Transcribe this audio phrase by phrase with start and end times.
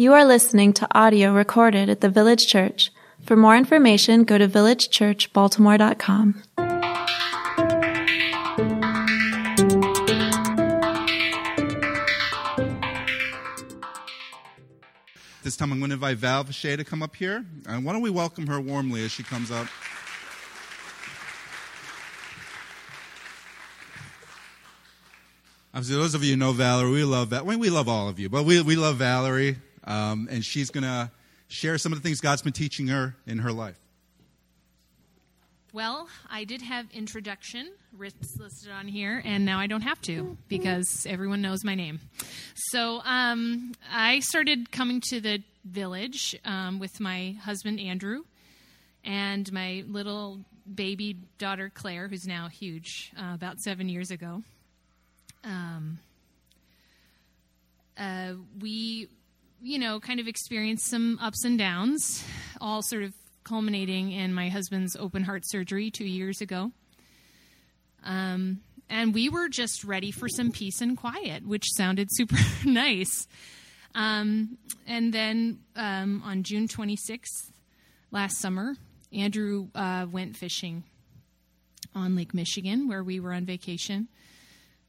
[0.00, 2.92] You are listening to audio recorded at the Village Church.
[3.24, 6.42] For more information, go to villagechurchbaltimore.com.
[15.42, 17.44] This time I'm going to invite Val Vache to come up here.
[17.66, 19.66] And why don't we welcome her warmly as she comes up?
[25.74, 27.44] Those of you who know Valerie, we love that.
[27.44, 29.56] We love all of you, but we, we love Valerie.
[29.88, 31.10] Um, and she's going to
[31.48, 33.80] share some of the things God's been teaching her in her life.
[35.72, 41.06] Well, I did have introduction listed on here, and now I don't have to because
[41.08, 42.00] everyone knows my name.
[42.70, 48.22] So um, I started coming to the village um, with my husband Andrew
[49.04, 50.40] and my little
[50.74, 54.42] baby daughter Claire, who's now huge, uh, about seven years ago.
[55.44, 55.98] Um,
[57.98, 59.08] uh, we
[59.60, 62.24] you know, kind of experienced some ups and downs,
[62.60, 66.70] all sort of culminating in my husband's open heart surgery two years ago.
[68.04, 73.26] Um, and we were just ready for some peace and quiet, which sounded super nice.
[73.94, 77.50] Um, and then um, on June 26th
[78.10, 78.76] last summer,
[79.12, 80.84] Andrew uh, went fishing
[81.94, 84.08] on Lake Michigan, where we were on vacation.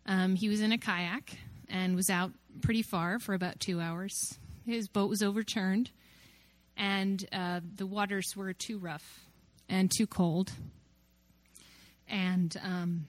[0.06, 1.38] Um, he was in a kayak
[1.70, 2.32] and was out
[2.62, 4.38] pretty far for about two hours
[4.70, 5.92] his boat was overturned,
[6.78, 9.28] and uh, the waters were too rough
[9.68, 10.52] and too cold.
[12.08, 13.08] And um,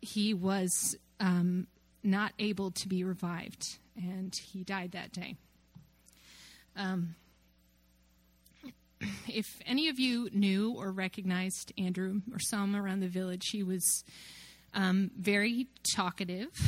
[0.00, 1.66] he was um,
[2.02, 5.36] not able to be revived, and he died that day.
[6.76, 7.14] Um,
[9.28, 14.04] if any of you knew or recognized Andrew or some around the village, he was
[14.74, 16.48] um, very talkative.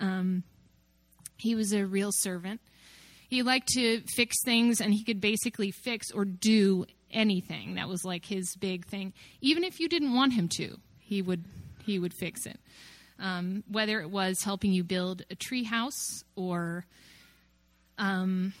[0.00, 0.44] Um,
[1.36, 2.60] he was a real servant.
[3.34, 7.74] He liked to fix things, and he could basically fix or do anything.
[7.74, 9.12] That was like his big thing.
[9.40, 11.44] Even if you didn't want him to, he would
[11.84, 12.60] he would fix it.
[13.18, 16.86] Um, whether it was helping you build a tree house or
[17.98, 18.52] um,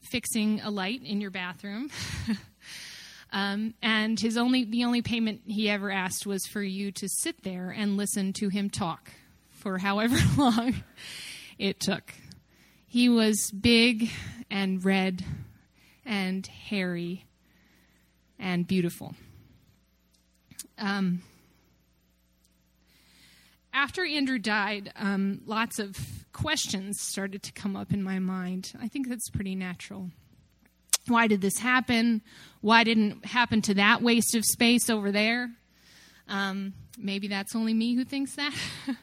[0.00, 1.90] fixing a light in your bathroom.
[3.34, 7.42] um, and his only the only payment he ever asked was for you to sit
[7.42, 9.12] there and listen to him talk
[9.50, 10.74] for however long
[11.58, 12.14] it took.
[12.96, 14.08] He was big
[14.50, 15.22] and red
[16.06, 17.26] and hairy
[18.38, 19.14] and beautiful.
[20.78, 21.20] Um,
[23.74, 25.94] after Andrew died, um, lots of
[26.32, 28.72] questions started to come up in my mind.
[28.80, 30.08] I think that's pretty natural.
[31.06, 32.22] Why did this happen?
[32.62, 35.50] Why didn't it happen to that waste of space over there?
[36.28, 38.54] Um, maybe that's only me who thinks that.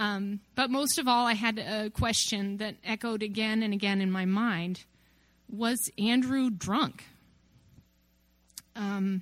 [0.00, 4.10] Um, but most of all, I had a question that echoed again and again in
[4.10, 4.84] my mind
[5.50, 7.04] Was Andrew drunk?
[8.74, 9.20] Um,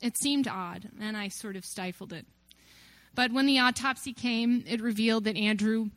[0.00, 2.26] it seemed odd, and I sort of stifled it.
[3.16, 5.88] But when the autopsy came, it revealed that Andrew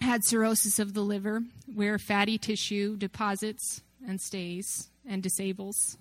[0.00, 1.42] had cirrhosis of the liver,
[1.74, 5.98] where fatty tissue deposits and stays and disables.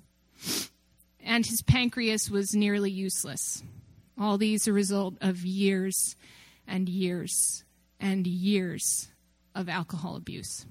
[1.21, 3.63] And his pancreas was nearly useless.
[4.17, 6.15] All these a result of years
[6.67, 7.63] and years
[7.99, 9.09] and years
[9.53, 10.65] of alcohol abuse.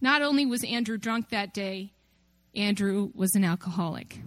[0.00, 1.92] Not only was Andrew drunk that day,
[2.54, 4.20] Andrew was an alcoholic.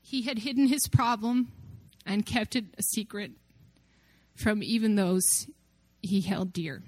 [0.00, 1.52] He had hidden his problem
[2.06, 3.32] and kept it a secret
[4.36, 5.48] from even those
[6.00, 6.82] he held dear.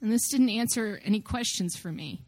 [0.00, 2.22] And this didn't answer any questions for me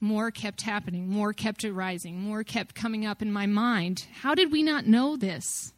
[0.00, 4.06] more kept happening, more kept arising, more kept coming up in my mind.
[4.22, 5.72] How did we not know this?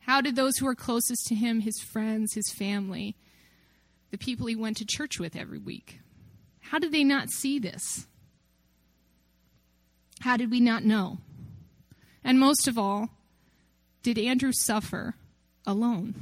[0.00, 3.16] How did those who were closest to him, his friends, his family,
[4.10, 6.00] the people he went to church with every week,
[6.60, 8.06] how did they not see this?
[10.20, 11.18] How did we not know?
[12.22, 13.08] And most of all,
[14.02, 15.14] did Andrew suffer
[15.66, 16.14] alone?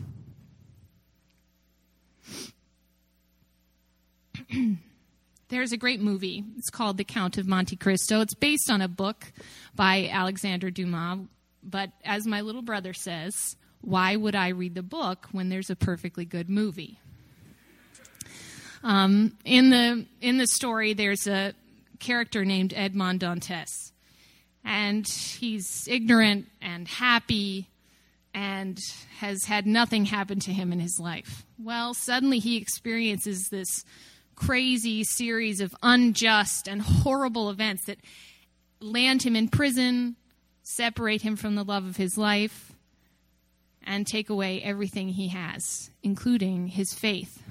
[5.48, 6.44] There's a great movie.
[6.56, 8.20] It's called The Count of Monte Cristo.
[8.20, 9.32] It's based on a book
[9.76, 11.28] by Alexandre Dumas.
[11.62, 15.76] But as my little brother says, why would I read the book when there's a
[15.76, 16.98] perfectly good movie?
[18.82, 21.54] Um, in the in the story, there's a
[21.98, 23.92] character named Edmond Dantes,
[24.64, 27.68] and he's ignorant and happy,
[28.34, 28.78] and
[29.18, 31.44] has had nothing happen to him in his life.
[31.58, 33.84] Well, suddenly he experiences this
[34.36, 37.98] crazy series of unjust and horrible events that
[38.80, 40.16] land him in prison,
[40.62, 42.72] separate him from the love of his life,
[43.82, 47.42] and take away everything he has, including his faith.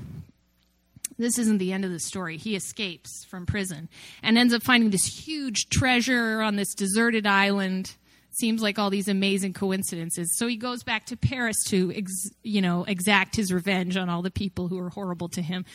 [1.17, 2.37] This isn't the end of the story.
[2.37, 3.87] He escapes from prison
[4.21, 7.95] and ends up finding this huge treasure on this deserted island.
[8.37, 10.37] Seems like all these amazing coincidences.
[10.37, 14.21] So he goes back to Paris to, ex- you know, exact his revenge on all
[14.21, 15.65] the people who are horrible to him.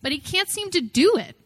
[0.00, 1.36] But he can't seem to do it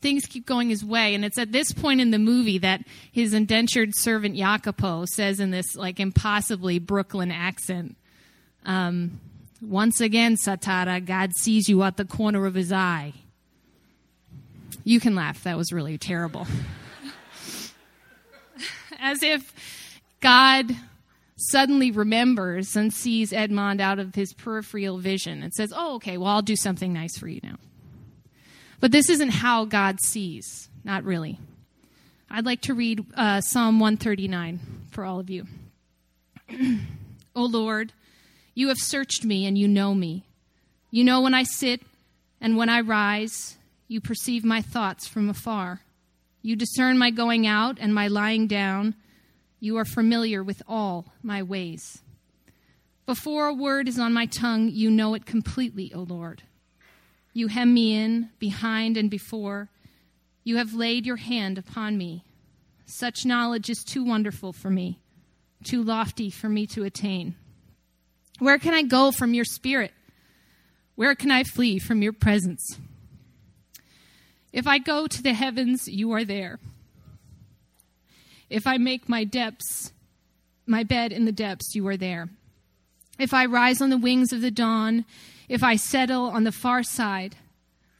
[0.00, 1.14] things keep going his way.
[1.14, 5.50] And it's at this point in the movie that his indentured servant Jacopo says in
[5.50, 7.96] this like impossibly Brooklyn accent,
[8.64, 9.20] um,
[9.60, 13.12] once again, Zatarra, God sees you at the corner of his eye.
[14.84, 15.42] You can laugh.
[15.42, 16.46] That was really terrible.
[19.00, 19.52] As if
[20.20, 20.76] God
[21.36, 26.28] suddenly remembers and sees Edmond out of his peripheral vision and says, Oh, okay, well,
[26.28, 27.56] I'll do something nice for you now.
[28.80, 31.38] But this isn't how God sees, not really.
[32.30, 34.60] I'd like to read uh, Psalm 139
[34.90, 35.46] for all of you.
[37.34, 37.92] o Lord,
[38.54, 40.24] you have searched me and you know me.
[40.90, 41.82] You know when I sit
[42.40, 43.56] and when I rise.
[43.90, 45.80] You perceive my thoughts from afar.
[46.42, 48.94] You discern my going out and my lying down.
[49.60, 52.02] You are familiar with all my ways.
[53.06, 56.42] Before a word is on my tongue, you know it completely, O Lord.
[57.32, 59.68] You hem me in, behind and before.
[60.44, 62.24] You have laid your hand upon me.
[62.86, 64.98] Such knowledge is too wonderful for me,
[65.64, 67.34] too lofty for me to attain.
[68.38, 69.92] Where can I go from your spirit?
[70.94, 72.78] Where can I flee from your presence?
[74.52, 76.58] If I go to the heavens, you are there.
[78.50, 79.92] If I make my depths,
[80.66, 82.28] my bed in the depths, you are there.
[83.18, 85.04] If I rise on the wings of the dawn,
[85.48, 87.36] if I settle on the far side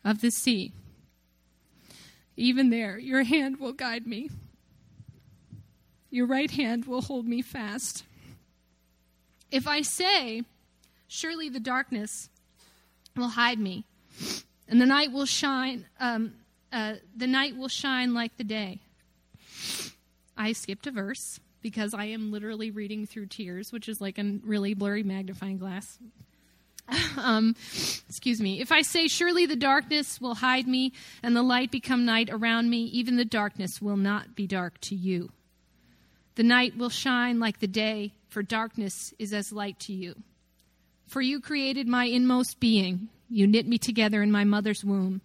[0.05, 0.73] of the sea.
[2.37, 4.31] Even there, your hand will guide me.
[6.11, 8.05] Your right hand will hold me fast.
[9.51, 10.45] If I say,
[11.09, 12.29] Surely the darkness
[13.17, 13.85] will hide me,
[14.69, 16.35] and the night will shine, um,
[16.71, 18.81] uh, the night will shine like the day.
[20.39, 24.39] I skipped a verse because I am literally reading through tears, which is like a
[24.45, 25.99] really blurry magnifying glass.
[27.19, 27.55] um,
[28.09, 28.61] excuse me.
[28.61, 30.93] If I say, Surely the darkness will hide me,
[31.23, 34.95] and the light become night around me, even the darkness will not be dark to
[34.95, 35.31] you.
[36.37, 40.15] The night will shine like the day, for darkness is as light to you.
[41.09, 45.21] For you created my inmost being, you knit me together in my mother's womb.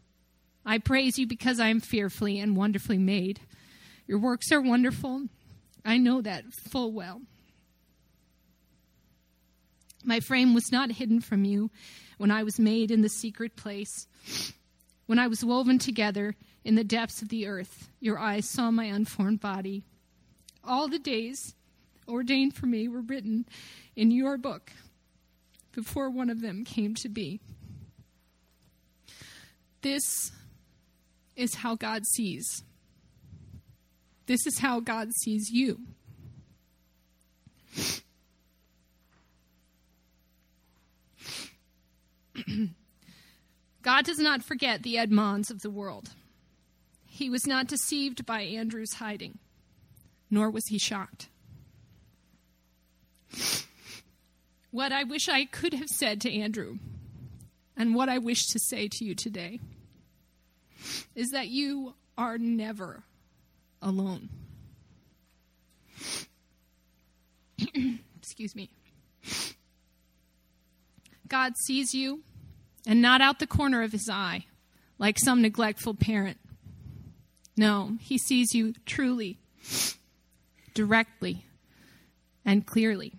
[0.65, 3.41] I praise you because I am fearfully and wonderfully made.
[4.07, 5.27] Your works are wonderful.
[5.85, 7.21] I know that full well.
[10.03, 11.71] My frame was not hidden from you
[12.17, 14.07] when I was made in the secret place.
[15.05, 18.85] When I was woven together in the depths of the earth, your eyes saw my
[18.85, 19.83] unformed body.
[20.63, 21.55] All the days
[22.07, 23.45] ordained for me were written
[23.95, 24.71] in your book
[25.71, 27.39] before one of them came to be.
[29.81, 30.31] This
[31.35, 32.63] is how God sees.
[34.25, 35.79] This is how God sees you.
[43.81, 46.11] God does not forget the Edmonds of the world.
[47.05, 49.39] He was not deceived by Andrew's hiding,
[50.31, 51.27] nor was he shocked.
[54.71, 56.79] What I wish I could have said to Andrew,
[57.77, 59.59] and what I wish to say to you today,
[61.13, 63.03] is that you are never
[63.83, 64.29] alone.
[68.17, 68.69] Excuse me.
[71.27, 72.23] God sees you
[72.87, 74.45] and not out the corner of his eye
[74.97, 76.37] like some neglectful parent.
[77.55, 79.37] No, he sees you truly,
[80.73, 81.45] directly,
[82.45, 83.13] and clearly.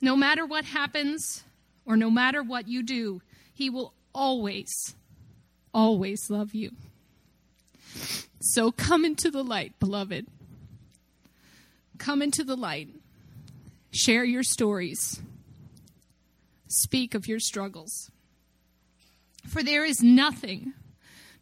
[0.00, 1.44] No matter what happens
[1.84, 3.20] or no matter what you do,
[3.52, 4.94] he will always,
[5.74, 6.70] always love you.
[8.40, 10.26] So come into the light, beloved.
[11.98, 12.88] Come into the light.
[13.90, 15.20] Share your stories
[16.68, 18.10] speak of your struggles.
[19.46, 20.74] For there is nothing,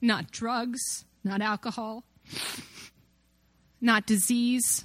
[0.00, 2.04] not drugs, not alcohol,
[3.80, 4.84] not disease,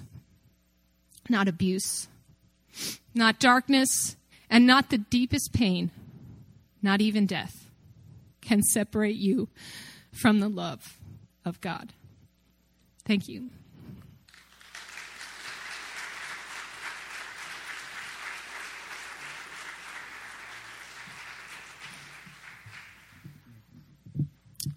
[1.30, 2.08] not abuse,
[3.14, 4.16] not darkness,
[4.50, 5.92] and not the deepest pain,
[6.82, 7.70] not even death,
[8.42, 9.48] can separate you
[10.12, 10.98] from the love
[11.46, 11.94] of God.
[13.12, 13.50] Thank you.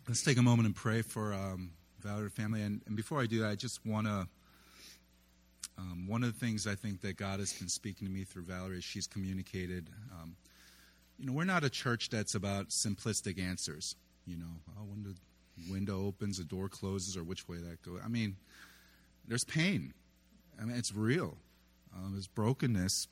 [0.09, 2.63] Let's take a moment and pray for um, Valerie family.
[2.63, 4.27] And, and, before I do that, I just want to
[5.79, 8.43] um, one of the things I think that God has been speaking to me through
[8.43, 9.91] Valerie is she's communicated.
[10.13, 10.35] Um,
[11.21, 13.95] you know, we're not a church that's about simplistic answers.
[14.27, 15.15] You know, oh, when the
[15.71, 18.01] window opens, the door closes, or which way that goes.
[18.05, 18.37] I mean,
[19.27, 19.93] there's pain.
[20.61, 21.37] I mean, it's real.
[21.95, 23.09] Um, there's brokenness.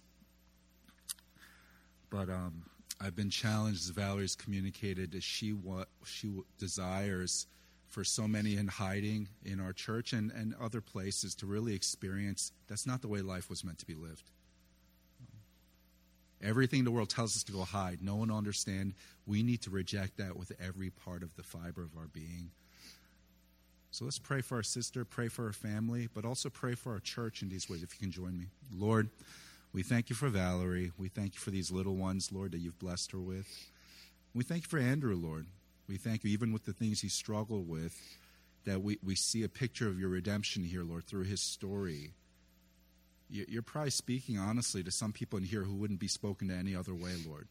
[2.10, 2.64] But um,
[3.00, 7.46] I've been challenged, as Valerie's communicated, that she what she desires
[7.88, 12.52] for so many in hiding in our church and, and other places to really experience
[12.66, 14.30] that's not the way life was meant to be lived.
[16.42, 18.94] Everything the world tells us to go hide, no one will understand.
[19.26, 22.50] We need to reject that with every part of the fiber of our being.
[23.92, 27.00] So let's pray for our sister, pray for our family, but also pray for our
[27.00, 28.46] church in these ways, if you can join me.
[28.74, 29.10] Lord,
[29.72, 30.92] we thank you for Valerie.
[30.98, 33.46] We thank you for these little ones, Lord, that you've blessed her with.
[34.34, 35.46] We thank you for Andrew, Lord.
[35.88, 37.94] We thank you, even with the things he struggled with,
[38.64, 42.12] that we, we see a picture of your redemption here, Lord, through his story.
[43.32, 46.76] You're probably speaking honestly to some people in here who wouldn't be spoken to any
[46.76, 47.48] other way, Lord.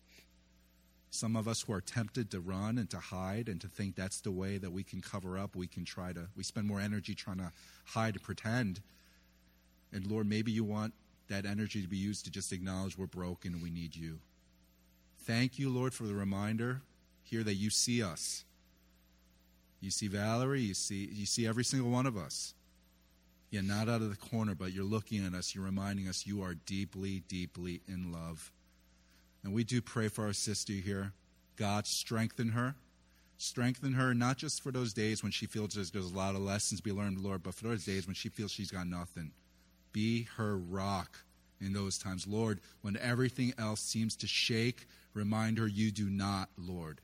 [1.10, 4.22] Some of us who are tempted to run and to hide and to think that's
[4.22, 7.16] the way that we can cover up, we can try to, we spend more energy
[7.16, 7.52] trying to
[7.84, 8.80] hide and pretend.
[9.92, 10.94] And Lord, maybe you want
[11.30, 14.20] that energy to be used to just acknowledge we're broken and we need you.
[15.24, 16.82] Thank you, Lord, for the reminder
[17.24, 18.46] here that you see us.
[19.80, 22.54] You see Valerie, you see, you see every single one of us.
[23.52, 25.54] You're not out of the corner, but you're looking at us.
[25.54, 28.52] You're reminding us you are deeply, deeply in love.
[29.44, 31.12] And we do pray for our sister here.
[31.58, 32.76] God, strengthen her.
[33.38, 36.42] Strengthen her, not just for those days when she feels there's, there's a lot of
[36.42, 39.32] lessons to be learned, Lord, but for those days when she feels she's got nothing.
[39.92, 41.24] Be her rock
[41.60, 42.28] in those times.
[42.28, 47.02] Lord, when everything else seems to shake, remind her you do not, Lord.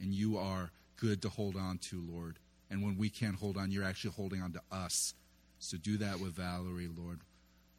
[0.00, 2.38] And you are good to hold on to, Lord.
[2.70, 5.12] And when we can't hold on, you're actually holding on to us.
[5.58, 7.20] So do that with Valerie, Lord.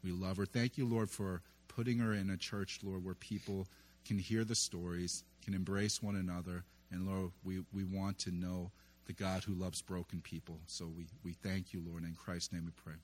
[0.02, 0.46] We love her.
[0.46, 3.68] Thank you, Lord, for putting her in a church, Lord, where people
[4.04, 6.64] can hear the stories, can embrace one another.
[6.90, 8.70] And Lord, we, we want to know
[9.06, 10.58] the God who loves broken people.
[10.66, 12.04] So we, we thank you, Lord.
[12.04, 12.98] In Christ's name we pray.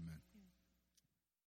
[0.00, 0.31] Amen.